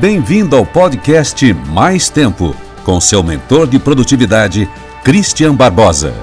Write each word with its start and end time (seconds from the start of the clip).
Bem-vindo 0.00 0.56
ao 0.56 0.64
podcast 0.64 1.52
Mais 1.52 2.08
Tempo, 2.08 2.56
com 2.86 2.98
seu 3.02 3.22
mentor 3.22 3.66
de 3.66 3.78
produtividade, 3.78 4.66
Christian 5.04 5.54
Barbosa. 5.54 6.14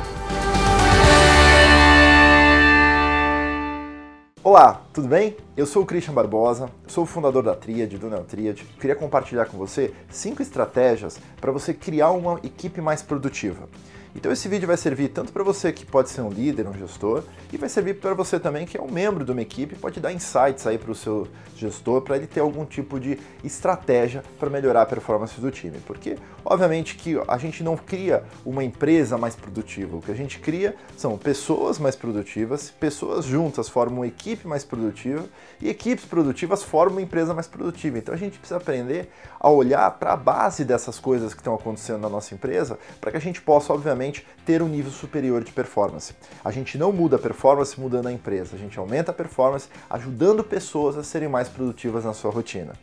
Olá, 4.44 4.82
tudo 4.92 5.08
bem? 5.08 5.38
Eu 5.56 5.68
sou 5.68 5.84
o 5.84 5.86
Christian 5.86 6.16
Barbosa, 6.16 6.72
sou 6.88 7.04
o 7.04 7.08
fundador 7.08 7.44
da 7.44 7.54
Tríade, 7.54 8.00
do 8.00 8.10
Neotríade. 8.10 8.64
Queria 8.80 8.96
compartilhar 8.96 9.46
com 9.46 9.60
você 9.60 9.94
cinco 10.10 10.42
estratégias 10.42 11.20
para 11.40 11.52
você 11.52 11.72
criar 11.72 12.10
uma 12.10 12.40
equipe 12.44 12.82
mais 12.82 13.04
produtiva. 13.04 13.70
Então 14.16 14.32
esse 14.32 14.48
vídeo 14.48 14.68
vai 14.68 14.78
servir 14.78 15.10
tanto 15.10 15.32
para 15.32 15.44
você 15.44 15.72
que 15.72 15.86
pode 15.86 16.10
ser 16.10 16.22
um 16.22 16.30
líder, 16.30 16.68
um 16.68 16.74
gestor, 16.74 17.24
e 17.52 17.58
vai 17.58 17.70
servir 17.70 17.96
para 17.96 18.14
você 18.14 18.40
também 18.40 18.66
que 18.66 18.78
é 18.78 18.82
um 18.82 18.92
membro 18.92 19.24
de 19.24 19.32
uma 19.32 19.42
equipe, 19.42 19.76
pode 19.76 20.00
dar 20.00 20.12
insights 20.12 20.66
aí 20.66 20.78
para 20.78 20.92
o 20.92 20.96
seu 20.96 21.28
gestor, 21.56 22.02
para 22.02 22.16
ele 22.16 22.28
ter 22.28 22.40
algum 22.40 22.66
tipo 22.66 23.00
de 23.00 23.20
estratégia 23.44 24.24
para 24.40 24.50
melhorar 24.50 24.84
a 24.84 24.86
performance 24.86 25.40
do 25.40 25.52
time. 25.52 25.78
Porque, 25.86 26.18
obviamente, 26.46 26.96
que 26.96 27.20
a 27.28 27.38
gente 27.38 27.64
não 27.64 27.76
cria 27.76 28.24
uma 28.46 28.64
empresa 28.64 29.18
mais 29.18 29.36
produtiva, 29.36 29.98
o 29.98 30.02
que 30.02 30.12
a 30.12 30.16
gente 30.16 30.40
cria 30.40 30.76
são 30.96 31.18
pessoas 31.18 31.80
mais 31.80 31.96
produtivas, 31.96 32.70
pessoas 32.70 33.26
juntas 33.26 33.68
formam 33.68 34.00
uma 34.00 34.08
equipe 34.08 34.48
mais 34.48 34.64
produtiva, 34.64 35.26
e 35.60 35.70
equipes 35.70 36.06
produtivas 36.06 36.64
formam 36.64 36.98
uma 36.98 37.02
empresa 37.02 37.34
mais 37.34 37.48
produtiva. 37.48 37.98
Então 37.98 38.14
a 38.14 38.18
gente 38.18 38.38
precisa 38.38 38.58
aprender 38.58 39.10
a 39.40 39.50
olhar 39.50 39.90
para 39.92 40.14
a 40.14 40.18
base 40.18 40.64
dessas 40.64 41.00
coisas 41.00 41.34
que 41.34 41.40
estão 41.40 41.56
acontecendo 41.56 42.02
na 42.02 42.10
nossa 42.10 42.34
empresa, 42.34 42.78
para 43.02 43.12
que 43.12 43.18
a 43.18 43.22
gente 43.22 43.42
possa, 43.42 43.74
obviamente, 43.74 44.07
ter 44.46 44.62
um 44.62 44.68
nível 44.68 44.92
superior 44.92 45.44
de 45.44 45.52
performance. 45.52 46.14
A 46.44 46.52
gente 46.52 46.78
não 46.78 46.92
muda 46.92 47.16
a 47.16 47.20
performance 47.20 47.80
mudando 47.80 48.08
a 48.08 48.12
empresa, 48.12 48.56
a 48.56 48.60
gente 48.60 48.78
aumenta 48.78 49.12
a 49.12 49.14
performance 49.14 49.68
ajudando 49.90 50.44
pessoas 50.44 50.98
a 50.98 51.04
serem 51.04 51.28
mais 51.28 51.48
produtivas 51.48 52.06
na 52.06 52.14
sua 52.14 52.32
rotina. 52.32 52.74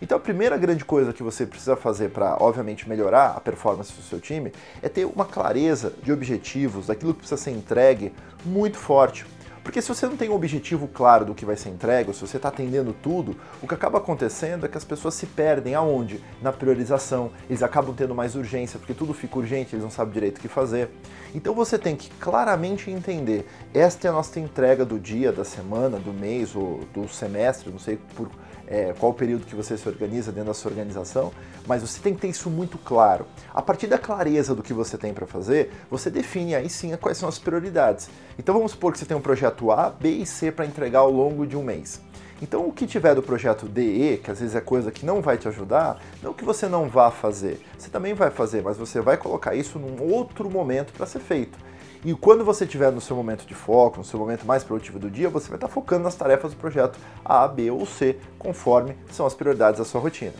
Então 0.00 0.16
a 0.18 0.20
primeira 0.20 0.56
grande 0.56 0.84
coisa 0.84 1.12
que 1.12 1.22
você 1.22 1.46
precisa 1.46 1.76
fazer 1.76 2.10
para, 2.10 2.36
obviamente, 2.40 2.88
melhorar 2.88 3.34
a 3.36 3.40
performance 3.40 3.92
do 3.92 4.02
seu 4.02 4.18
time 4.18 4.52
é 4.82 4.88
ter 4.88 5.04
uma 5.04 5.24
clareza 5.24 5.92
de 6.02 6.12
objetivos, 6.12 6.88
daquilo 6.88 7.14
que 7.14 7.20
precisa 7.20 7.40
ser 7.40 7.52
entregue 7.52 8.12
muito 8.44 8.78
forte. 8.78 9.24
Porque 9.62 9.80
se 9.80 9.88
você 9.88 10.06
não 10.06 10.16
tem 10.16 10.28
um 10.28 10.34
objetivo 10.34 10.88
claro 10.88 11.24
do 11.24 11.34
que 11.34 11.44
vai 11.44 11.56
ser 11.56 11.68
entregue, 11.68 12.12
se 12.12 12.20
você 12.20 12.36
está 12.36 12.48
atendendo 12.48 12.92
tudo, 12.92 13.36
o 13.62 13.68
que 13.68 13.74
acaba 13.74 13.98
acontecendo 13.98 14.66
é 14.66 14.68
que 14.68 14.76
as 14.76 14.84
pessoas 14.84 15.14
se 15.14 15.26
perdem 15.26 15.74
aonde? 15.74 16.22
Na 16.40 16.52
priorização. 16.52 17.30
Eles 17.48 17.62
acabam 17.62 17.94
tendo 17.94 18.14
mais 18.14 18.34
urgência, 18.34 18.78
porque 18.78 18.94
tudo 18.94 19.14
fica 19.14 19.38
urgente, 19.38 19.74
eles 19.74 19.84
não 19.84 19.90
sabem 19.90 20.12
direito 20.12 20.38
o 20.38 20.40
que 20.40 20.48
fazer. 20.48 20.90
Então 21.34 21.54
você 21.54 21.78
tem 21.78 21.94
que 21.94 22.10
claramente 22.10 22.90
entender, 22.90 23.46
esta 23.72 24.06
é 24.06 24.10
a 24.10 24.12
nossa 24.12 24.38
entrega 24.38 24.84
do 24.84 24.98
dia, 24.98 25.32
da 25.32 25.44
semana, 25.44 25.98
do 25.98 26.12
mês 26.12 26.54
ou 26.54 26.80
do 26.92 27.08
semestre, 27.08 27.70
não 27.70 27.78
sei 27.78 27.98
por 28.16 28.28
é, 28.72 28.94
qual 28.98 29.12
o 29.12 29.14
período 29.14 29.44
que 29.44 29.54
você 29.54 29.76
se 29.76 29.86
organiza 29.86 30.32
dentro 30.32 30.48
da 30.48 30.54
sua 30.54 30.70
organização, 30.70 31.30
mas 31.66 31.82
você 31.82 32.00
tem 32.00 32.14
que 32.14 32.22
ter 32.22 32.28
isso 32.28 32.48
muito 32.48 32.78
claro. 32.78 33.26
A 33.52 33.60
partir 33.60 33.86
da 33.86 33.98
clareza 33.98 34.54
do 34.54 34.62
que 34.62 34.72
você 34.72 34.96
tem 34.96 35.12
para 35.12 35.26
fazer, 35.26 35.70
você 35.90 36.10
define 36.10 36.54
aí 36.54 36.70
sim 36.70 36.96
quais 36.96 37.18
são 37.18 37.28
as 37.28 37.38
prioridades. 37.38 38.08
Então 38.38 38.54
vamos 38.54 38.72
supor 38.72 38.90
que 38.92 38.98
você 38.98 39.04
tem 39.04 39.14
um 39.14 39.20
projeto 39.20 39.70
A, 39.70 39.90
B 39.90 40.08
e 40.08 40.24
C 40.24 40.50
para 40.50 40.64
entregar 40.64 41.00
ao 41.00 41.10
longo 41.10 41.46
de 41.46 41.54
um 41.54 41.62
mês. 41.62 42.00
Então, 42.40 42.66
o 42.66 42.72
que 42.72 42.88
tiver 42.88 43.14
do 43.14 43.22
projeto 43.22 43.68
DE, 43.68 44.18
que 44.24 44.28
às 44.28 44.40
vezes 44.40 44.56
é 44.56 44.60
coisa 44.60 44.90
que 44.90 45.06
não 45.06 45.20
vai 45.22 45.38
te 45.38 45.46
ajudar, 45.46 46.00
não 46.20 46.32
que 46.32 46.44
você 46.44 46.66
não 46.66 46.88
vá 46.88 47.08
fazer, 47.08 47.60
você 47.78 47.88
também 47.88 48.14
vai 48.14 48.32
fazer, 48.32 48.62
mas 48.62 48.76
você 48.76 49.00
vai 49.00 49.16
colocar 49.16 49.54
isso 49.54 49.78
num 49.78 50.12
outro 50.12 50.50
momento 50.50 50.92
para 50.92 51.06
ser 51.06 51.20
feito. 51.20 51.56
E 52.04 52.12
quando 52.14 52.44
você 52.44 52.64
estiver 52.64 52.90
no 52.90 53.00
seu 53.00 53.14
momento 53.14 53.46
de 53.46 53.54
foco, 53.54 53.98
no 53.98 54.04
seu 54.04 54.18
momento 54.18 54.44
mais 54.44 54.64
produtivo 54.64 54.98
do 54.98 55.08
dia, 55.08 55.28
você 55.28 55.48
vai 55.48 55.56
estar 55.56 55.68
focando 55.68 56.02
nas 56.02 56.16
tarefas 56.16 56.50
do 56.50 56.56
projeto 56.56 56.98
A, 57.24 57.46
B 57.46 57.70
ou 57.70 57.86
C, 57.86 58.18
conforme 58.40 58.96
são 59.12 59.24
as 59.24 59.34
prioridades 59.34 59.78
da 59.78 59.84
sua 59.84 60.00
rotina. 60.00 60.34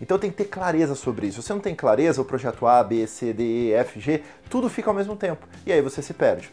Então 0.00 0.16
tem 0.16 0.30
que 0.30 0.36
ter 0.36 0.44
clareza 0.44 0.94
sobre 0.94 1.26
isso. 1.26 1.42
Se 1.42 1.48
você 1.48 1.52
não 1.52 1.60
tem 1.60 1.74
clareza, 1.74 2.22
o 2.22 2.24
projeto 2.24 2.68
A, 2.68 2.84
B, 2.84 3.04
C, 3.08 3.32
D, 3.32 3.42
E, 3.42 3.72
F, 3.72 3.98
G, 3.98 4.22
tudo 4.48 4.70
fica 4.70 4.90
ao 4.90 4.94
mesmo 4.94 5.16
tempo. 5.16 5.44
E 5.66 5.72
aí 5.72 5.82
você 5.82 6.00
se 6.00 6.14
perde. 6.14 6.52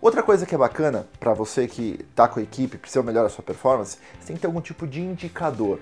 Outra 0.00 0.22
coisa 0.22 0.46
que 0.46 0.54
é 0.54 0.58
bacana 0.58 1.06
para 1.18 1.34
você 1.34 1.68
que 1.68 2.00
está 2.08 2.26
com 2.26 2.40
a 2.40 2.42
equipe, 2.42 2.78
precisa 2.78 3.02
melhorar 3.02 3.26
a 3.26 3.30
sua 3.30 3.44
performance, 3.44 3.98
você 4.18 4.28
tem 4.28 4.36
que 4.36 4.40
ter 4.40 4.46
algum 4.46 4.62
tipo 4.62 4.86
de 4.86 5.02
indicador. 5.02 5.78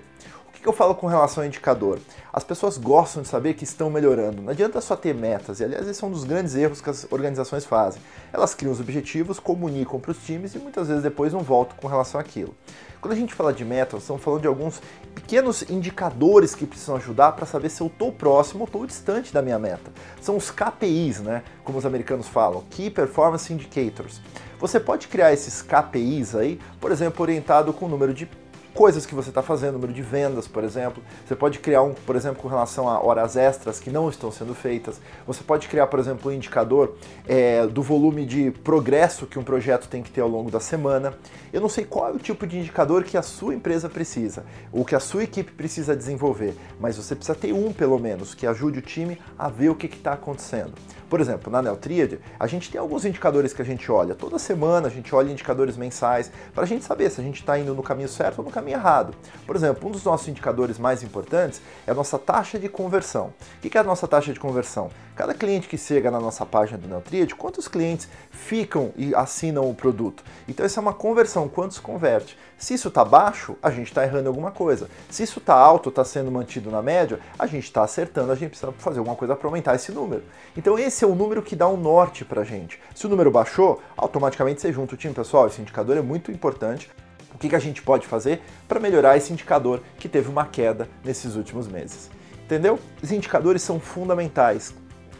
O 0.59 0.61
que 0.61 0.69
eu 0.69 0.73
falo 0.73 0.93
com 0.93 1.07
relação 1.07 1.45
ao 1.45 1.47
indicador? 1.47 2.01
As 2.33 2.43
pessoas 2.43 2.77
gostam 2.77 3.23
de 3.23 3.29
saber 3.29 3.55
que 3.55 3.63
estão 3.63 3.89
melhorando. 3.89 4.43
Não 4.43 4.51
adianta 4.51 4.81
só 4.81 4.97
ter 4.97 5.15
metas, 5.15 5.61
e 5.61 5.65
aliás, 5.65 5.87
esse 5.87 6.03
é 6.03 6.07
um 6.07 6.11
dos 6.11 6.25
grandes 6.25 6.57
erros 6.57 6.81
que 6.81 6.91
as 6.91 7.07
organizações 7.13 7.65
fazem. 7.65 8.03
Elas 8.33 8.57
criam 8.57 8.73
os 8.73 8.81
objetivos, 8.81 9.39
comunicam 9.39 10.01
para 10.01 10.11
os 10.11 10.19
times 10.19 10.57
e 10.57 10.59
muitas 10.59 10.89
vezes 10.89 11.05
depois 11.05 11.33
não 11.33 11.43
voltam 11.43 11.77
com 11.77 11.87
relação 11.87 12.21
àquilo. 12.21 12.57
Quando 13.01 13.13
a 13.13 13.17
gente 13.17 13.35
fala 13.35 13.53
de 13.53 13.65
metas, 13.65 14.01
estamos 14.03 14.21
falando 14.21 14.41
de 14.41 14.49
alguns 14.49 14.83
pequenos 15.15 15.63
indicadores 15.71 16.57
que 16.57 16.67
precisam 16.67 16.97
ajudar 16.97 17.33
para 17.33 17.47
saber 17.47 17.71
se 17.71 17.81
eu 17.81 17.87
estou 17.87 18.11
próximo 18.11 18.63
ou 18.63 18.67
estou 18.67 18.85
distante 18.85 19.33
da 19.33 19.41
minha 19.41 19.61
meta. 19.61 19.93
São 20.21 20.37
os 20.37 20.51
KPIs, 20.51 21.21
né? 21.21 21.45
Como 21.63 21.79
os 21.79 21.87
americanos 21.87 22.27
falam, 22.27 22.65
Key 22.69 22.91
Performance 22.91 23.53
Indicators. 23.53 24.21
Você 24.59 24.81
pode 24.81 25.07
criar 25.07 25.33
esses 25.33 25.63
KPIs 25.63 26.35
aí, 26.35 26.59
por 26.81 26.91
exemplo, 26.91 27.23
orientado 27.23 27.73
com 27.73 27.87
o 27.87 27.89
número 27.89 28.13
de 28.13 28.29
coisas 28.75 29.05
que 29.07 29.15
você 29.15 29.29
está 29.31 29.43
fazendo, 29.43 29.75
número 29.75 29.93
de 29.93 30.03
vendas, 30.03 30.47
por 30.47 30.65
exemplo. 30.65 31.03
Você 31.27 31.35
pode 31.35 31.59
criar 31.59 31.83
um, 31.83 31.95
por 31.95 32.17
exemplo, 32.17 32.41
com 32.41 32.49
relação 32.49 32.89
a 32.89 33.03
horas 33.05 33.37
extras 33.37 33.81
que 33.81 33.91
não 33.91 34.09
estão 34.09 34.31
sendo 34.31 34.55
feitas. 34.55 35.01
Você 35.27 35.43
pode 35.43 35.69
criar, 35.69 35.87
por 35.87 35.99
exemplo, 35.99 36.31
um 36.31 36.35
indicador 36.35 36.95
é, 37.27 37.67
do 37.67 37.83
volume 37.83 38.25
de 38.25 38.51
progresso 38.51 39.27
que 39.27 39.39
um 39.39 39.45
projeto 39.45 39.89
tem 39.89 40.03
que 40.03 40.11
ter 40.11 40.21
ao 40.21 40.29
longo 40.29 40.51
da 40.51 40.61
semana. 40.61 41.15
Eu 41.53 41.61
não 41.61 41.69
sei 41.69 41.85
qual 41.85 42.09
é 42.09 42.13
o 42.13 42.19
tipo 42.19 42.47
de 42.47 42.59
indicador 42.59 43.05
que 43.05 43.17
a 43.17 43.23
sua 43.23 43.55
empresa 43.55 43.89
precisa, 43.89 44.45
ou 44.73 44.85
que 44.85 44.95
a 44.95 45.01
sua 45.01 45.25
equipe 45.25 45.53
precisa 45.53 45.97
desenvolver, 45.97 46.55
mas 46.79 46.97
você 46.97 47.15
precisa 47.15 47.37
ter 47.37 47.53
um, 47.53 47.73
pelo 47.73 47.99
menos, 47.99 48.35
que 48.35 48.47
ajude 48.47 48.79
o 48.79 48.83
time 48.83 49.19
a 49.39 49.49
ver 49.49 49.71
o 49.71 49.75
que 49.75 49.87
está 49.87 50.13
acontecendo. 50.13 50.73
Por 51.09 51.21
exemplo, 51.21 51.51
na 51.51 51.63
Neotriad, 51.63 52.19
a 52.39 52.47
gente 52.47 52.71
tem 52.71 52.79
alguns 52.79 53.05
indicadores 53.05 53.55
que 53.55 53.63
a 53.63 53.65
gente 53.65 53.91
olha. 53.91 54.15
Toda 54.15 54.39
semana 54.39 54.89
a 54.89 54.91
gente 54.91 55.15
olha 55.15 55.33
indicadores 55.33 55.77
mensais 55.77 56.31
para 56.55 56.65
a 56.65 56.67
gente 56.67 56.85
saber 56.85 57.11
se 57.11 57.21
a 57.21 57.25
gente 57.25 57.41
está 57.41 57.59
indo 57.59 57.75
no 57.75 57.83
caminho 57.83 58.09
certo 58.09 58.41
ou 58.41 58.45
no 58.45 58.51
caminho 58.59 58.77
errado. 58.77 59.15
Por 59.47 59.55
exemplo, 59.55 59.89
um 59.89 59.93
dos 59.93 60.05
nossos 60.05 60.27
indicadores 60.29 60.79
mais 60.79 61.03
importantes 61.03 61.63
é 61.87 61.93
a 61.93 61.95
nossa 61.95 62.19
taxa 62.19 62.59
de 62.59 62.69
conversão. 62.69 63.33
O 63.57 63.61
que 63.61 63.79
é 63.79 63.81
a 63.81 63.85
nossa 63.85 64.09
taxa 64.09 64.33
de 64.33 64.41
conversão? 64.41 64.91
Cada 65.15 65.35
cliente 65.35 65.69
que 65.69 65.79
chega 65.79 66.11
na 66.11 66.21
nossa 66.21 66.45
página 66.45 66.79
do 66.79 66.87
Neotriad, 66.87 67.35
quantos 67.35 67.67
clientes 67.67 68.09
ficam 68.31 68.93
e 68.97 69.15
assinam 69.15 69.69
o 69.69 69.75
produto? 69.75 70.23
Então, 70.47 70.65
essa 70.65 70.79
é 70.79 70.83
uma 70.83 70.93
conversão, 70.93 71.49
quantos 71.49 71.79
converte? 71.79 72.39
Se 72.57 72.75
isso 72.75 72.89
está 72.89 73.05
baixo, 73.05 73.57
a 73.63 73.71
gente 73.71 73.89
está 73.89 74.05
errando 74.05 74.29
alguma 74.29 74.51
coisa. 74.51 74.89
Se 75.11 75.23
isso 75.23 75.39
está 75.39 75.55
alto, 75.55 75.89
está 75.89 76.05
sendo 76.05 76.31
mantido 76.31 76.71
na 76.71 76.83
média, 76.83 77.21
a 77.39 77.47
gente 77.47 77.65
está 77.65 77.83
acertando, 77.83 78.33
a 78.33 78.35
gente 78.35 78.51
precisa 78.51 78.73
fazer 78.79 78.99
alguma 78.99 79.17
coisa 79.17 79.35
para 79.37 79.49
aumentar 79.49 79.75
esse 79.77 79.93
número. 79.93 80.23
Então 80.57 80.79
esse 80.79 81.05
é 81.05 81.07
o 81.07 81.15
número 81.15 81.43
que 81.43 81.55
dá 81.55 81.69
um 81.69 81.77
norte 81.77 82.25
para 82.25 82.43
a 82.43 82.45
gente. 82.45 82.81
Se 82.95 83.07
o 83.07 83.09
número 83.09 83.31
baixou, 83.31 83.81
automaticamente 83.97 84.61
você 84.61 84.73
junta 84.73 84.95
o 84.95 84.99
time, 84.99 85.15
pessoal, 85.15 85.47
esse 85.47 85.61
indicador 85.61 85.97
é 85.97 86.03
muito 86.03 86.33
importante. 86.33 86.91
O 87.35 87.39
que, 87.39 87.55
a 87.55 87.59
gente 87.59 87.83
pode 87.83 88.07
fazer 88.07 88.41
para 88.67 88.81
melhorar 88.81 89.17
esse 89.17 89.33
indicador 89.33 89.83
que 89.99 90.09
teve 90.09 90.29
uma 90.29 90.47
queda 90.47 90.89
nesses 91.05 91.37
últimos 91.37 91.69
meses? 91.69 92.11
Entendeu? 92.45 92.79
Os 93.03 93.13
indicadores 93.13 93.63
são 93.63 93.79
fundamentais 93.79 94.75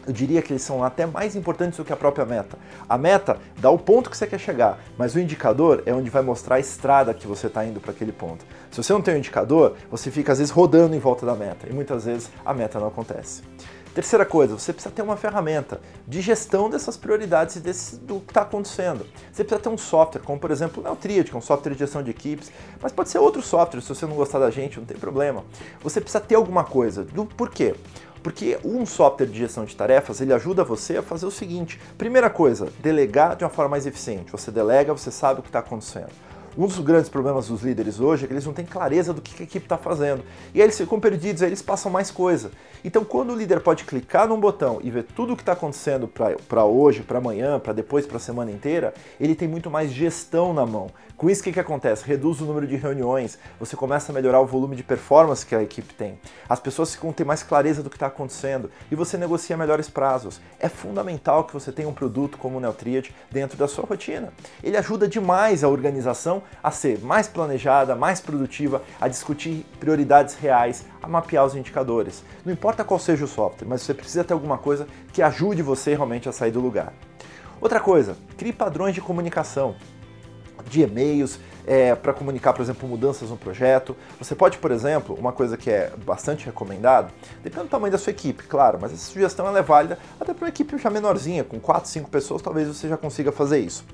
eu 0.09 0.13
diria 0.13 0.41
que 0.41 0.51
eles 0.51 0.63
são 0.63 0.83
até 0.83 1.05
mais 1.05 1.35
importantes 1.35 1.77
do 1.77 1.85
que 1.85 1.93
a 1.93 1.95
própria 1.95 2.25
meta. 2.25 2.57
A 2.89 2.97
meta 2.97 3.37
dá 3.59 3.69
o 3.69 3.77
ponto 3.77 4.09
que 4.09 4.17
você 4.17 4.25
quer 4.25 4.39
chegar, 4.39 4.79
mas 4.97 5.13
o 5.13 5.19
indicador 5.19 5.83
é 5.85 5.93
onde 5.93 6.09
vai 6.09 6.23
mostrar 6.23 6.55
a 6.55 6.59
estrada 6.59 7.13
que 7.13 7.27
você 7.27 7.45
está 7.45 7.63
indo 7.63 7.79
para 7.79 7.91
aquele 7.91 8.11
ponto. 8.11 8.43
Se 8.71 8.81
você 8.81 8.91
não 8.91 9.03
tem 9.03 9.13
um 9.13 9.17
indicador, 9.17 9.75
você 9.91 10.09
fica 10.09 10.31
às 10.31 10.39
vezes 10.39 10.51
rodando 10.51 10.95
em 10.95 10.99
volta 10.99 11.27
da 11.27 11.35
meta 11.35 11.67
e 11.69 11.73
muitas 11.73 12.05
vezes 12.05 12.31
a 12.43 12.53
meta 12.55 12.79
não 12.79 12.87
acontece. 12.87 13.43
Terceira 13.99 14.25
coisa, 14.25 14.57
você 14.57 14.71
precisa 14.71 14.95
ter 14.95 15.01
uma 15.01 15.17
ferramenta 15.17 15.81
de 16.07 16.21
gestão 16.21 16.69
dessas 16.69 16.95
prioridades 16.95 17.57
e 17.57 17.59
desse, 17.59 17.97
do 17.97 18.21
que 18.21 18.31
está 18.31 18.43
acontecendo. 18.43 19.05
Você 19.29 19.43
precisa 19.43 19.59
ter 19.59 19.67
um 19.67 19.77
software, 19.77 20.21
como 20.21 20.39
por 20.39 20.51
exemplo 20.51 20.79
o 20.79 20.83
Neotriad, 20.85 21.29
que 21.29 21.35
é 21.35 21.37
um 21.37 21.41
software 21.41 21.73
de 21.73 21.79
gestão 21.79 22.01
de 22.01 22.09
equipes, 22.09 22.49
mas 22.81 22.93
pode 22.93 23.09
ser 23.09 23.17
outro 23.17 23.41
software, 23.41 23.81
se 23.81 23.89
você 23.89 24.05
não 24.05 24.15
gostar 24.15 24.39
da 24.39 24.49
gente, 24.49 24.79
não 24.79 24.85
tem 24.85 24.95
problema. 24.95 25.43
Você 25.83 25.99
precisa 25.99 26.21
ter 26.21 26.35
alguma 26.35 26.63
coisa. 26.63 27.03
Do 27.03 27.25
porquê? 27.25 27.75
Porque 28.23 28.57
um 28.63 28.85
software 28.85 29.27
de 29.27 29.37
gestão 29.37 29.65
de 29.65 29.75
tarefas, 29.75 30.21
ele 30.21 30.31
ajuda 30.31 30.63
você 30.63 30.95
a 30.95 31.03
fazer 31.03 31.25
o 31.25 31.31
seguinte. 31.31 31.77
Primeira 31.97 32.29
coisa, 32.29 32.69
delegar 32.79 33.35
de 33.35 33.43
uma 33.43 33.49
forma 33.49 33.71
mais 33.71 33.85
eficiente. 33.85 34.31
Você 34.31 34.49
delega, 34.49 34.93
você 34.93 35.11
sabe 35.11 35.41
o 35.41 35.43
que 35.43 35.49
está 35.49 35.59
acontecendo. 35.59 36.13
Um 36.57 36.65
dos 36.65 36.79
grandes 36.79 37.09
problemas 37.09 37.47
dos 37.47 37.61
líderes 37.61 37.99
hoje 37.99 38.25
é 38.25 38.27
que 38.27 38.33
eles 38.33 38.45
não 38.45 38.53
têm 38.53 38.65
clareza 38.65 39.13
do 39.13 39.21
que 39.21 39.41
a 39.41 39.43
equipe 39.43 39.65
está 39.65 39.77
fazendo. 39.77 40.23
E 40.53 40.59
aí 40.59 40.65
eles 40.65 40.77
ficam 40.77 40.99
perdidos, 40.99 41.41
aí 41.41 41.49
eles 41.49 41.61
passam 41.61 41.91
mais 41.91 42.11
coisa. 42.11 42.51
Então, 42.83 43.03
quando 43.03 43.31
o 43.31 43.35
líder 43.35 43.59
pode 43.61 43.83
clicar 43.83 44.27
num 44.27 44.39
botão 44.39 44.79
e 44.83 44.89
ver 44.89 45.03
tudo 45.03 45.33
o 45.33 45.35
que 45.35 45.41
está 45.41 45.53
acontecendo 45.53 46.09
para 46.47 46.65
hoje, 46.65 47.01
para 47.01 47.19
amanhã, 47.19 47.59
para 47.59 47.73
depois, 47.73 48.05
para 48.05 48.17
a 48.17 48.19
semana 48.19 48.51
inteira, 48.51 48.93
ele 49.19 49.35
tem 49.35 49.47
muito 49.47 49.69
mais 49.69 49.91
gestão 49.91 50.53
na 50.53 50.65
mão. 50.65 50.89
Com 51.19 51.29
isso, 51.29 51.41
o 51.41 51.43
que, 51.43 51.51
que 51.51 51.59
acontece? 51.59 52.05
Reduz 52.05 52.39
o 52.39 52.45
número 52.45 52.65
de 52.65 52.77
reuniões, 52.77 53.37
você 53.59 53.75
começa 53.75 54.09
a 54.09 54.15
melhorar 54.15 54.39
o 54.39 54.45
volume 54.45 54.73
de 54.77 54.83
performance 54.83 55.45
que 55.45 55.53
a 55.53 55.61
equipe 55.61 55.93
tem. 55.93 56.17
As 56.47 56.61
pessoas 56.61 56.95
ficam 56.95 57.11
ter 57.11 57.25
mais 57.25 57.43
clareza 57.43 57.83
do 57.83 57.89
que 57.89 57.97
está 57.97 58.07
acontecendo 58.07 58.71
e 58.89 58.95
você 58.95 59.17
negocia 59.17 59.57
melhores 59.57 59.89
prazos. 59.89 60.39
É 60.57 60.69
fundamental 60.69 61.43
que 61.43 61.53
você 61.53 61.73
tenha 61.73 61.89
um 61.89 61.93
produto 61.93 62.37
como 62.37 62.57
o 62.57 62.61
Neotriad 62.61 63.13
dentro 63.29 63.57
da 63.57 63.67
sua 63.67 63.83
rotina. 63.83 64.31
Ele 64.63 64.77
ajuda 64.77 65.09
demais 65.09 65.61
a 65.61 65.67
organização 65.67 66.41
a 66.63 66.71
ser 66.71 66.99
mais 66.99 67.27
planejada, 67.27 67.95
mais 67.95 68.19
produtiva, 68.19 68.81
a 68.99 69.07
discutir 69.07 69.65
prioridades 69.79 70.35
reais, 70.35 70.85
a 71.01 71.07
mapear 71.07 71.45
os 71.45 71.55
indicadores. 71.55 72.23
Não 72.45 72.53
importa 72.53 72.83
qual 72.83 72.99
seja 72.99 73.25
o 73.25 73.27
software, 73.27 73.67
mas 73.67 73.81
você 73.81 73.93
precisa 73.93 74.23
ter 74.23 74.33
alguma 74.33 74.57
coisa 74.57 74.87
que 75.13 75.21
ajude 75.21 75.61
você 75.61 75.95
realmente 75.95 76.27
a 76.27 76.31
sair 76.31 76.51
do 76.51 76.59
lugar. 76.59 76.93
Outra 77.61 77.79
coisa, 77.79 78.15
crie 78.37 78.53
padrões 78.53 78.95
de 78.95 79.01
comunicação 79.01 79.75
de 80.67 80.81
e-mails, 80.81 81.39
é, 81.65 81.93
para 81.93 82.13
comunicar, 82.13 82.53
por 82.53 82.61
exemplo, 82.61 82.87
mudanças 82.89 83.29
no 83.29 83.37
projeto. 83.37 83.95
Você 84.17 84.33
pode, 84.33 84.57
por 84.57 84.71
exemplo, 84.71 85.15
uma 85.15 85.31
coisa 85.31 85.55
que 85.55 85.69
é 85.69 85.91
bastante 86.05 86.45
recomendado, 86.45 87.13
depende 87.43 87.65
do 87.65 87.69
tamanho 87.69 87.91
da 87.91 87.97
sua 87.97 88.11
equipe, 88.11 88.43
claro, 88.43 88.79
mas 88.81 88.91
essa 88.91 89.11
sugestão 89.11 89.55
é 89.55 89.61
válida 89.61 89.99
até 90.19 90.33
para 90.33 90.45
uma 90.45 90.49
equipe 90.49 90.77
já 90.77 90.89
menorzinha, 90.89 91.43
com 91.43 91.59
4, 91.59 91.89
5 91.89 92.09
pessoas, 92.09 92.41
talvez 92.41 92.67
você 92.67 92.87
já 92.87 92.97
consiga 92.97 93.31
fazer 93.31 93.59
isso. 93.59 93.85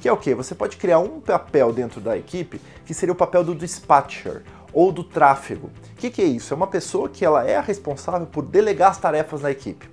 Que 0.00 0.08
é 0.08 0.12
o 0.12 0.16
que? 0.16 0.34
Você 0.34 0.54
pode 0.54 0.76
criar 0.76 0.98
um 0.98 1.20
papel 1.20 1.72
dentro 1.72 2.00
da 2.00 2.16
equipe 2.16 2.60
que 2.84 2.92
seria 2.92 3.12
o 3.12 3.16
papel 3.16 3.42
do 3.42 3.54
dispatcher 3.54 4.42
ou 4.72 4.92
do 4.92 5.02
tráfego. 5.02 5.70
O 5.92 5.96
que, 5.96 6.10
que 6.10 6.20
é 6.20 6.26
isso? 6.26 6.52
É 6.52 6.56
uma 6.56 6.66
pessoa 6.66 7.08
que 7.08 7.24
ela 7.24 7.48
é 7.48 7.58
responsável 7.60 8.26
por 8.26 8.44
delegar 8.44 8.90
as 8.90 8.98
tarefas 8.98 9.40
na 9.40 9.50
equipe. 9.50 9.88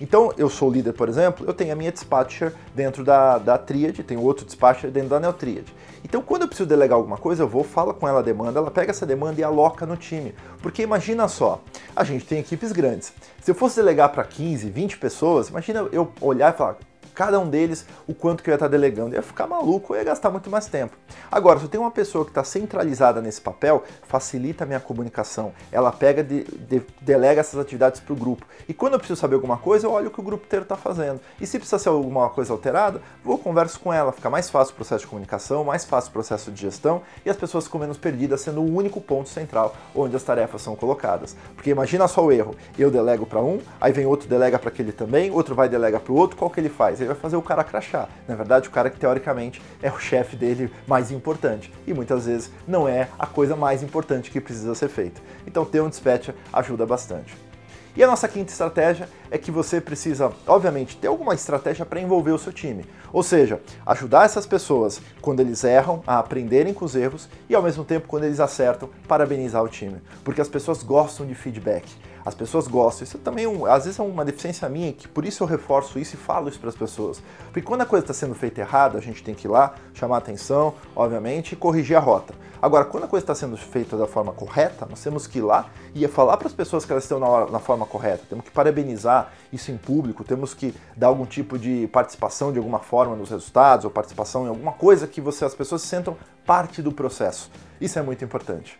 Então, 0.00 0.32
eu 0.36 0.50
sou 0.50 0.70
líder, 0.70 0.92
por 0.92 1.08
exemplo, 1.08 1.46
eu 1.46 1.54
tenho 1.54 1.72
a 1.72 1.76
minha 1.76 1.90
dispatcher 1.90 2.52
dentro 2.74 3.02
da, 3.02 3.38
da 3.38 3.56
Triad, 3.56 4.02
tenho 4.02 4.20
outro 4.22 4.44
dispatcher 4.44 4.90
dentro 4.90 5.10
da 5.10 5.20
Neotriad. 5.20 5.64
Então, 6.04 6.20
quando 6.20 6.42
eu 6.42 6.48
preciso 6.48 6.68
delegar 6.68 6.96
alguma 6.96 7.16
coisa, 7.16 7.42
eu 7.42 7.48
vou, 7.48 7.64
falo 7.64 7.94
com 7.94 8.06
ela 8.06 8.20
a 8.20 8.22
demanda, 8.22 8.58
ela 8.58 8.70
pega 8.70 8.90
essa 8.90 9.06
demanda 9.06 9.40
e 9.40 9.44
aloca 9.44 9.86
no 9.86 9.96
time. 9.96 10.34
Porque 10.62 10.82
imagina 10.82 11.26
só, 11.28 11.62
a 11.94 12.04
gente 12.04 12.26
tem 12.26 12.38
equipes 12.38 12.72
grandes. 12.72 13.12
Se 13.40 13.50
eu 13.50 13.54
fosse 13.54 13.76
delegar 13.76 14.10
para 14.10 14.22
15, 14.22 14.68
20 14.70 14.98
pessoas, 14.98 15.48
imagina 15.48 15.88
eu 15.90 16.12
olhar 16.20 16.52
e 16.52 16.56
falar, 16.56 16.76
cada 17.16 17.40
um 17.40 17.48
deles 17.48 17.86
o 18.06 18.14
quanto 18.14 18.42
que 18.42 18.50
eu 18.50 18.52
ia 18.52 18.56
estar 18.56 18.68
delegando. 18.68 19.14
Eu 19.14 19.16
ia 19.16 19.22
ficar 19.22 19.46
maluco, 19.46 19.94
eu 19.94 19.98
ia 19.98 20.04
gastar 20.04 20.30
muito 20.30 20.50
mais 20.50 20.66
tempo. 20.66 20.96
Agora, 21.32 21.58
se 21.58 21.64
eu 21.64 21.68
tenho 21.68 21.82
uma 21.82 21.90
pessoa 21.90 22.24
que 22.24 22.30
está 22.30 22.44
centralizada 22.44 23.22
nesse 23.22 23.40
papel, 23.40 23.82
facilita 24.06 24.64
a 24.64 24.66
minha 24.66 24.78
comunicação. 24.78 25.52
Ela 25.72 25.90
pega, 25.90 26.22
de, 26.22 26.44
de, 26.44 26.82
delega 27.00 27.40
essas 27.40 27.58
atividades 27.58 28.00
para 28.00 28.12
o 28.12 28.16
grupo. 28.16 28.46
E 28.68 28.74
quando 28.74 28.92
eu 28.92 28.98
preciso 28.98 29.18
saber 29.18 29.34
alguma 29.34 29.56
coisa, 29.56 29.86
eu 29.86 29.90
olho 29.90 30.08
o 30.08 30.10
que 30.10 30.20
o 30.20 30.22
grupo 30.22 30.44
inteiro 30.44 30.64
está 30.64 30.76
fazendo. 30.76 31.18
E 31.40 31.46
se 31.46 31.58
precisa 31.58 31.78
ser 31.78 31.88
alguma 31.88 32.28
coisa 32.28 32.52
alterada, 32.52 33.00
vou 33.24 33.38
converso 33.38 33.80
com 33.80 33.92
ela. 33.92 34.12
Fica 34.12 34.28
mais 34.28 34.50
fácil 34.50 34.74
o 34.74 34.76
processo 34.76 35.04
de 35.04 35.06
comunicação, 35.06 35.64
mais 35.64 35.86
fácil 35.86 36.10
o 36.10 36.12
processo 36.12 36.52
de 36.52 36.60
gestão 36.60 37.00
e 37.24 37.30
as 37.30 37.36
pessoas 37.36 37.64
ficam 37.64 37.80
menos 37.80 37.96
perdidas, 37.96 38.42
sendo 38.42 38.60
o 38.60 38.76
único 38.76 39.00
ponto 39.00 39.30
central 39.30 39.74
onde 39.94 40.14
as 40.14 40.22
tarefas 40.22 40.60
são 40.60 40.76
colocadas. 40.76 41.34
Porque 41.54 41.70
imagina 41.70 42.06
só 42.06 42.22
o 42.22 42.30
erro. 42.30 42.54
Eu 42.78 42.90
delego 42.90 43.24
para 43.24 43.40
um, 43.40 43.58
aí 43.80 43.92
vem 43.92 44.04
outro 44.04 44.28
delega 44.28 44.58
para 44.58 44.68
aquele 44.68 44.92
também, 44.92 45.30
outro 45.30 45.54
vai 45.54 45.68
delega 45.68 45.98
para 45.98 46.12
o 46.12 46.16
outro, 46.16 46.36
qual 46.36 46.50
que 46.50 46.60
ele 46.60 46.68
faz? 46.68 47.00
Vai 47.06 47.16
fazer 47.16 47.36
o 47.36 47.42
cara 47.42 47.64
crachar. 47.64 48.08
Na 48.26 48.34
verdade, 48.34 48.68
o 48.68 48.70
cara 48.70 48.90
que 48.90 48.98
teoricamente 48.98 49.60
é 49.82 49.90
o 49.90 49.98
chefe 49.98 50.36
dele 50.36 50.70
mais 50.86 51.10
importante. 51.10 51.72
E 51.86 51.94
muitas 51.94 52.26
vezes 52.26 52.50
não 52.66 52.88
é 52.88 53.08
a 53.18 53.26
coisa 53.26 53.56
mais 53.56 53.82
importante 53.82 54.30
que 54.30 54.40
precisa 54.40 54.74
ser 54.74 54.88
feita. 54.88 55.20
Então 55.46 55.64
ter 55.64 55.80
um 55.80 55.88
dispatcher 55.88 56.34
ajuda 56.52 56.84
bastante. 56.86 57.36
E 57.96 58.04
a 58.04 58.06
nossa 58.06 58.28
quinta 58.28 58.52
estratégia 58.52 59.08
é 59.30 59.38
que 59.38 59.50
você 59.50 59.80
precisa, 59.80 60.32
obviamente, 60.46 60.96
ter 60.96 61.08
alguma 61.08 61.34
estratégia 61.34 61.84
para 61.84 62.00
envolver 62.00 62.32
o 62.32 62.38
seu 62.38 62.52
time. 62.52 62.84
Ou 63.12 63.22
seja, 63.22 63.60
ajudar 63.84 64.24
essas 64.24 64.46
pessoas 64.46 65.00
quando 65.20 65.40
eles 65.40 65.64
erram 65.64 66.02
a 66.06 66.18
aprenderem 66.18 66.74
com 66.74 66.84
os 66.84 66.94
erros 66.94 67.28
e 67.48 67.54
ao 67.54 67.62
mesmo 67.62 67.84
tempo 67.84 68.08
quando 68.08 68.24
eles 68.24 68.40
acertam, 68.40 68.90
parabenizar 69.08 69.62
o 69.62 69.68
time. 69.68 70.00
Porque 70.24 70.40
as 70.40 70.48
pessoas 70.48 70.82
gostam 70.82 71.26
de 71.26 71.34
feedback. 71.34 71.86
As 72.26 72.34
pessoas 72.34 72.66
gostam. 72.66 73.04
Isso 73.04 73.18
também, 73.18 73.44
é 73.44 73.48
um, 73.48 73.66
às 73.66 73.84
vezes, 73.84 74.00
é 74.00 74.02
uma 74.02 74.24
deficiência 74.24 74.68
minha, 74.68 74.92
que 74.92 75.06
por 75.06 75.24
isso 75.24 75.44
eu 75.44 75.46
reforço 75.46 75.96
isso 75.96 76.16
e 76.16 76.18
falo 76.18 76.48
isso 76.48 76.58
para 76.58 76.70
as 76.70 76.74
pessoas. 76.74 77.22
Porque 77.52 77.62
quando 77.62 77.82
a 77.82 77.86
coisa 77.86 78.02
está 78.02 78.12
sendo 78.12 78.34
feita 78.34 78.60
errada, 78.60 78.98
a 78.98 79.00
gente 79.00 79.22
tem 79.22 79.32
que 79.32 79.46
ir 79.46 79.50
lá, 79.50 79.76
chamar 79.94 80.16
atenção, 80.16 80.74
obviamente, 80.96 81.52
e 81.52 81.56
corrigir 81.56 81.96
a 81.96 82.00
rota. 82.00 82.34
Agora, 82.60 82.84
quando 82.84 83.04
a 83.04 83.06
coisa 83.06 83.22
está 83.22 83.32
sendo 83.32 83.56
feita 83.56 83.96
da 83.96 84.08
forma 84.08 84.32
correta, 84.32 84.88
nós 84.90 85.00
temos 85.00 85.28
que 85.28 85.38
ir 85.38 85.42
lá 85.42 85.70
e 85.94 86.08
falar 86.08 86.36
para 86.36 86.48
as 86.48 86.52
pessoas 86.52 86.84
que 86.84 86.90
elas 86.90 87.04
estão 87.04 87.20
na, 87.20 87.28
hora, 87.28 87.48
na 87.48 87.60
forma 87.60 87.86
correta. 87.86 88.24
Temos 88.28 88.44
que 88.44 88.50
parabenizar 88.50 89.15
isso 89.52 89.70
em 89.70 89.76
público, 89.76 90.24
temos 90.24 90.52
que 90.52 90.74
dar 90.96 91.08
algum 91.08 91.24
tipo 91.24 91.58
de 91.58 91.88
participação 91.88 92.52
de 92.52 92.58
alguma 92.58 92.78
forma 92.78 93.14
nos 93.16 93.30
resultados, 93.30 93.84
ou 93.84 93.90
participação 93.90 94.46
em 94.46 94.48
alguma 94.48 94.72
coisa 94.72 95.06
que 95.06 95.20
você, 95.20 95.44
as 95.44 95.54
pessoas 95.54 95.82
se 95.82 95.88
sentam 95.88 96.16
parte 96.44 96.82
do 96.82 96.92
processo. 96.92 97.50
Isso 97.80 97.98
é 97.98 98.02
muito 98.02 98.24
importante. 98.24 98.78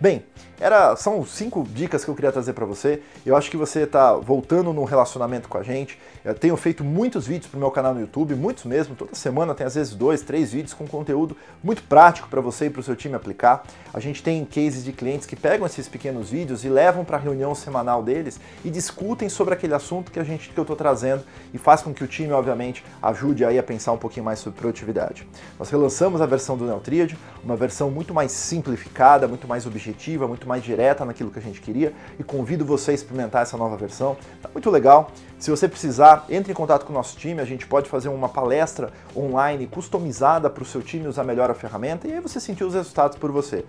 Bem, 0.00 0.24
era, 0.62 0.94
são 0.96 1.24
cinco 1.26 1.66
dicas 1.70 2.04
que 2.04 2.10
eu 2.10 2.14
queria 2.14 2.32
trazer 2.32 2.52
para 2.52 2.64
você. 2.64 3.02
Eu 3.26 3.36
acho 3.36 3.50
que 3.50 3.56
você 3.56 3.80
está 3.80 4.14
voltando 4.14 4.72
no 4.72 4.84
relacionamento 4.84 5.48
com 5.48 5.58
a 5.58 5.62
gente. 5.62 5.98
Eu 6.24 6.34
tenho 6.34 6.56
feito 6.56 6.84
muitos 6.84 7.26
vídeos 7.26 7.48
para 7.48 7.56
o 7.56 7.60
meu 7.60 7.70
canal 7.70 7.92
no 7.92 8.00
YouTube, 8.00 8.34
muitos 8.34 8.64
mesmo. 8.64 8.94
Toda 8.94 9.14
semana 9.14 9.54
tem 9.54 9.66
às 9.66 9.74
vezes 9.74 9.94
dois, 9.94 10.22
três 10.22 10.52
vídeos 10.52 10.72
com 10.72 10.86
conteúdo 10.86 11.36
muito 11.64 11.82
prático 11.82 12.28
para 12.28 12.40
você 12.40 12.66
e 12.66 12.70
para 12.70 12.80
o 12.80 12.82
seu 12.82 12.94
time 12.94 13.14
aplicar. 13.14 13.64
A 13.92 14.00
gente 14.00 14.22
tem 14.22 14.44
cases 14.44 14.84
de 14.84 14.92
clientes 14.92 15.26
que 15.26 15.34
pegam 15.34 15.66
esses 15.66 15.88
pequenos 15.88 16.30
vídeos 16.30 16.64
e 16.64 16.68
levam 16.68 17.04
para 17.04 17.16
a 17.16 17.20
reunião 17.20 17.54
semanal 17.54 18.02
deles 18.02 18.38
e 18.64 18.70
discutem 18.70 19.28
sobre 19.28 19.54
aquele 19.54 19.74
assunto 19.74 20.12
que 20.12 20.20
a 20.20 20.24
gente 20.24 20.48
que 20.48 20.58
eu 20.58 20.62
estou 20.62 20.76
trazendo 20.76 21.24
e 21.52 21.58
faz 21.58 21.82
com 21.82 21.92
que 21.92 22.04
o 22.04 22.06
time, 22.06 22.32
obviamente, 22.32 22.84
ajude 23.02 23.44
aí 23.44 23.58
a 23.58 23.62
pensar 23.62 23.92
um 23.92 23.98
pouquinho 23.98 24.24
mais 24.24 24.38
sobre 24.38 24.60
produtividade. 24.60 25.26
Nós 25.58 25.68
relançamos 25.70 26.20
a 26.20 26.26
versão 26.26 26.56
do 26.56 26.64
Neotriad, 26.64 27.18
uma 27.42 27.56
versão 27.56 27.90
muito 27.90 28.14
mais 28.14 28.30
simplificada, 28.30 29.26
muito 29.26 29.48
mais 29.48 29.66
objetiva 29.66 30.28
muito 30.28 30.48
mais 30.52 30.62
direta 30.62 31.02
naquilo 31.04 31.30
que 31.30 31.38
a 31.38 31.42
gente 31.42 31.62
queria 31.62 31.94
e 32.18 32.22
convido 32.22 32.62
você 32.62 32.90
a 32.90 32.94
experimentar 32.94 33.42
essa 33.42 33.56
nova 33.56 33.74
versão. 33.74 34.18
Tá 34.42 34.50
muito 34.52 34.68
legal. 34.68 35.10
Se 35.38 35.50
você 35.50 35.66
precisar, 35.66 36.26
entre 36.28 36.52
em 36.52 36.54
contato 36.54 36.84
com 36.84 36.92
o 36.92 36.94
nosso 36.94 37.16
time, 37.16 37.40
a 37.40 37.44
gente 37.44 37.66
pode 37.66 37.88
fazer 37.88 38.10
uma 38.10 38.28
palestra 38.28 38.92
online 39.16 39.66
customizada 39.66 40.50
para 40.50 40.62
o 40.62 40.66
seu 40.66 40.82
time 40.82 41.08
usar 41.08 41.24
melhor 41.24 41.50
a 41.50 41.54
ferramenta 41.54 42.06
e 42.06 42.12
aí 42.12 42.20
você 42.20 42.38
sentir 42.38 42.64
os 42.64 42.74
resultados 42.74 43.16
por 43.16 43.32
você. 43.32 43.64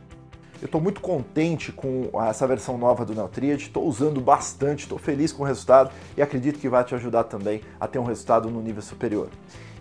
Eu 0.61 0.65
estou 0.65 0.79
muito 0.79 1.01
contente 1.01 1.71
com 1.71 2.09
essa 2.29 2.45
versão 2.45 2.77
nova 2.77 3.05
do 3.05 3.13
Neotriad, 3.13 3.61
estou 3.61 3.85
usando 3.85 4.21
bastante, 4.21 4.81
estou 4.81 4.97
feliz 4.97 5.31
com 5.31 5.43
o 5.43 5.45
resultado 5.45 5.89
e 6.17 6.21
acredito 6.21 6.59
que 6.59 6.69
vai 6.69 6.83
te 6.83 6.95
ajudar 6.95 7.25
também 7.25 7.61
a 7.79 7.87
ter 7.87 7.99
um 7.99 8.05
resultado 8.05 8.49
no 8.49 8.61
nível 8.61 8.81
superior. 8.81 9.29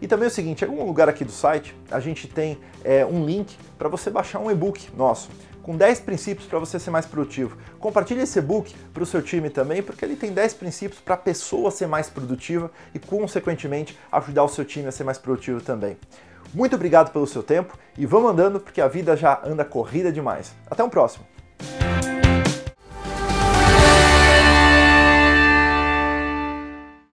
E 0.00 0.08
também 0.08 0.24
é 0.24 0.28
o 0.28 0.34
seguinte, 0.34 0.64
em 0.64 0.68
algum 0.68 0.84
lugar 0.84 1.08
aqui 1.08 1.24
do 1.24 1.30
site 1.30 1.76
a 1.88 2.00
gente 2.00 2.26
tem 2.26 2.58
é, 2.84 3.06
um 3.06 3.24
link 3.24 3.56
para 3.78 3.88
você 3.88 4.10
baixar 4.10 4.40
um 4.40 4.50
e-book 4.50 4.88
nosso 4.96 5.30
com 5.62 5.76
10 5.76 6.00
princípios 6.00 6.46
para 6.46 6.58
você 6.58 6.78
ser 6.78 6.90
mais 6.90 7.06
produtivo. 7.06 7.56
Compartilhe 7.78 8.22
esse 8.22 8.38
e-book 8.38 8.74
para 8.92 9.02
o 9.02 9.06
seu 9.06 9.22
time 9.22 9.48
também, 9.48 9.82
porque 9.82 10.04
ele 10.04 10.16
tem 10.16 10.32
10 10.32 10.54
princípios 10.54 11.00
para 11.00 11.14
a 11.14 11.18
pessoa 11.18 11.70
ser 11.70 11.86
mais 11.86 12.08
produtiva 12.08 12.70
e, 12.94 12.98
consequentemente, 12.98 13.98
ajudar 14.10 14.44
o 14.44 14.48
seu 14.48 14.64
time 14.64 14.88
a 14.88 14.92
ser 14.92 15.04
mais 15.04 15.18
produtivo 15.18 15.60
também. 15.60 15.96
Muito 16.52 16.76
obrigado 16.76 17.12
pelo 17.12 17.26
seu 17.26 17.42
tempo 17.42 17.78
e 17.96 18.04
vamos 18.04 18.30
andando 18.30 18.60
porque 18.60 18.80
a 18.80 18.88
vida 18.88 19.16
já 19.16 19.40
anda 19.44 19.64
corrida 19.64 20.12
demais. 20.12 20.52
Até 20.70 20.84
um 20.84 20.90
próximo! 20.90 21.31